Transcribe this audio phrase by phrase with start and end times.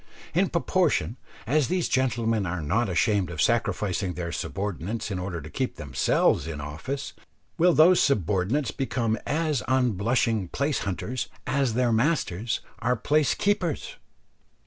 [0.33, 5.49] In proportion as these gentlemen are not ashamed of sacrificing their subordinates in order to
[5.51, 7.13] keep themselves in office,
[7.59, 13.97] will those subordinates become as unblushing place hunters as their masters are place keepers.